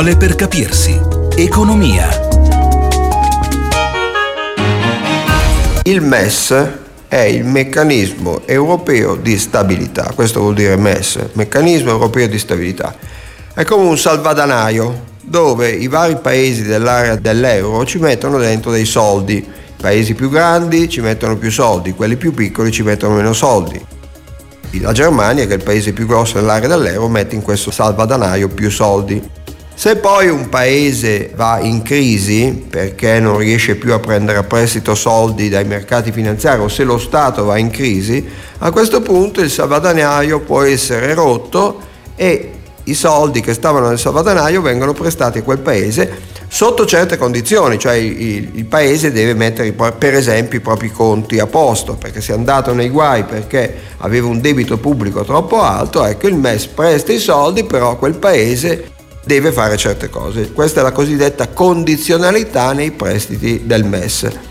Parole 0.00 0.16
per 0.16 0.34
capirsi. 0.34 0.98
Economia. 1.36 2.08
Il 5.82 6.00
MES 6.00 6.68
è 7.06 7.18
il 7.18 7.44
meccanismo 7.44 8.40
europeo 8.46 9.16
di 9.16 9.36
stabilità. 9.36 10.12
Questo 10.14 10.40
vuol 10.40 10.54
dire 10.54 10.76
MES, 10.76 11.18
meccanismo 11.34 11.90
europeo 11.90 12.28
di 12.28 12.38
stabilità. 12.38 12.94
È 13.52 13.62
come 13.64 13.88
un 13.88 13.98
salvadanaio 13.98 15.04
dove 15.20 15.68
i 15.68 15.86
vari 15.86 16.16
paesi 16.16 16.62
dell'area 16.62 17.16
dell'euro 17.16 17.84
ci 17.84 17.98
mettono 17.98 18.38
dentro 18.38 18.70
dei 18.70 18.86
soldi. 18.86 19.34
I 19.34 19.46
paesi 19.76 20.14
più 20.14 20.30
grandi 20.30 20.88
ci 20.88 21.02
mettono 21.02 21.36
più 21.36 21.50
soldi, 21.50 21.92
quelli 21.92 22.16
più 22.16 22.32
piccoli 22.32 22.72
ci 22.72 22.82
mettono 22.82 23.16
meno 23.16 23.34
soldi. 23.34 23.78
La 24.80 24.92
Germania, 24.92 25.44
che 25.44 25.52
è 25.52 25.56
il 25.56 25.62
paese 25.62 25.92
più 25.92 26.06
grosso 26.06 26.38
dell'area 26.38 26.68
dell'euro, 26.68 27.06
mette 27.08 27.34
in 27.34 27.42
questo 27.42 27.70
salvadanaio 27.70 28.48
più 28.48 28.70
soldi. 28.70 29.38
Se 29.80 29.96
poi 29.96 30.28
un 30.28 30.50
paese 30.50 31.32
va 31.34 31.58
in 31.58 31.80
crisi 31.80 32.66
perché 32.68 33.18
non 33.18 33.38
riesce 33.38 33.76
più 33.76 33.94
a 33.94 33.98
prendere 33.98 34.36
a 34.36 34.42
prestito 34.42 34.94
soldi 34.94 35.48
dai 35.48 35.64
mercati 35.64 36.12
finanziari 36.12 36.60
o 36.60 36.68
se 36.68 36.84
lo 36.84 36.98
Stato 36.98 37.44
va 37.44 37.56
in 37.56 37.70
crisi, 37.70 38.28
a 38.58 38.70
questo 38.72 39.00
punto 39.00 39.40
il 39.40 39.48
salvadanaio 39.48 40.40
può 40.40 40.60
essere 40.60 41.14
rotto 41.14 41.80
e 42.14 42.50
i 42.84 42.92
soldi 42.92 43.40
che 43.40 43.54
stavano 43.54 43.88
nel 43.88 43.98
salvadanaio 43.98 44.60
vengono 44.60 44.92
prestati 44.92 45.38
a 45.38 45.42
quel 45.42 45.60
paese 45.60 46.12
sotto 46.46 46.84
certe 46.84 47.16
condizioni, 47.16 47.78
cioè 47.78 47.94
il, 47.94 48.50
il, 48.56 48.66
paese 48.66 49.10
deve 49.10 49.32
mettere 49.32 49.72
per 49.72 50.12
esempio 50.12 50.58
i 50.58 50.62
propri 50.62 50.92
conti 50.92 51.38
a 51.38 51.46
posto, 51.46 51.94
perché 51.94 52.20
se 52.20 52.32
è 52.32 52.36
andato 52.36 52.74
nei 52.74 52.90
guai 52.90 53.24
perché 53.24 53.76
aveva 53.96 54.26
un 54.26 54.42
debito 54.42 54.76
pubblico 54.76 55.24
troppo 55.24 55.62
alto, 55.62 56.04
ecco 56.04 56.28
il 56.28 56.34
MES 56.34 56.66
presta 56.66 57.12
i 57.12 57.18
soldi, 57.18 57.64
però 57.64 57.96
quel 57.96 58.16
paese 58.16 58.98
deve 59.24 59.52
fare 59.52 59.76
certe 59.76 60.08
cose. 60.08 60.52
Questa 60.52 60.80
è 60.80 60.82
la 60.82 60.92
cosiddetta 60.92 61.48
condizionalità 61.48 62.72
nei 62.72 62.90
prestiti 62.90 63.66
del 63.66 63.84
MES. 63.84 64.49